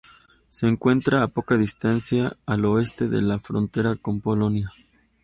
Se 0.49 0.67
encuentra 0.67 1.21
a 1.21 1.27
poca 1.27 1.57
distancia 1.57 2.35
al 2.47 2.65
oeste 2.65 3.07
de 3.07 3.21
la 3.21 3.37
frontera 3.37 3.95
con 3.97 4.19
Polonia. 4.19 4.73